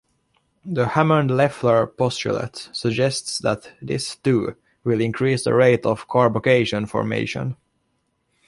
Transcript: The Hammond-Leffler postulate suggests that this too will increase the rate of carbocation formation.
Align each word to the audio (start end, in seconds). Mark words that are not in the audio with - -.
The 0.65 0.87
Hammond-Leffler 0.87 1.85
postulate 1.85 2.69
suggests 2.73 3.37
that 3.43 3.73
this 3.83 4.15
too 4.15 4.55
will 4.83 4.99
increase 4.99 5.43
the 5.43 5.53
rate 5.53 5.85
of 5.85 6.07
carbocation 6.07 6.87
formation. 6.89 7.55